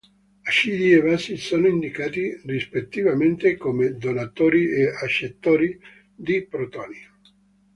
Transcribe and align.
Acidi 0.49 0.93
e 0.93 0.99
basi 1.03 1.37
sono 1.37 1.67
indicati 1.67 2.41
rispettivamente 2.45 3.55
come 3.55 3.97
donatori 3.99 4.67
e 4.71 4.87
accettori 4.87 5.79
di 6.15 6.43
protoni. 6.47 6.97